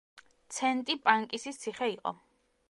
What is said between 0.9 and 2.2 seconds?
პანკისის ციხე იყო.